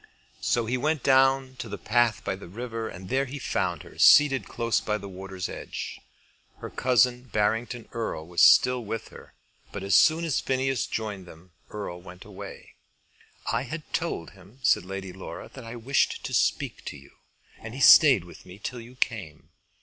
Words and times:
So 0.41 0.65
he 0.65 0.79
went 0.79 1.03
down 1.03 1.57
to 1.57 1.69
the 1.69 1.77
path 1.77 2.23
by 2.23 2.35
the 2.35 2.47
river, 2.47 2.89
and 2.89 3.07
there 3.07 3.25
he 3.25 3.37
found 3.37 3.83
her 3.83 3.99
seated 3.99 4.47
close 4.47 4.81
by 4.81 4.97
the 4.97 5.07
water's 5.07 5.47
edge. 5.47 5.99
Her 6.57 6.71
cousin 6.71 7.25
Barrington 7.25 7.87
Erle 7.93 8.25
was 8.25 8.41
still 8.41 8.83
with 8.83 9.09
her, 9.09 9.35
but 9.71 9.83
as 9.83 9.95
soon 9.95 10.25
as 10.25 10.39
Phineas 10.39 10.87
joined 10.87 11.27
them, 11.27 11.51
Erle 11.71 12.01
went 12.01 12.25
away. 12.25 12.73
"I 13.53 13.61
had 13.61 13.83
told 13.93 14.31
him," 14.31 14.57
said 14.63 14.85
Lady 14.85 15.13
Laura, 15.13 15.51
"that 15.53 15.65
I 15.65 15.75
wished 15.75 16.23
to 16.25 16.33
speak 16.33 16.83
to 16.85 16.97
you, 16.97 17.11
and 17.59 17.75
he 17.75 17.79
stayed 17.79 18.23
with 18.23 18.43
me 18.43 18.57
till 18.57 18.81
you 18.81 18.95
came. 18.95 19.49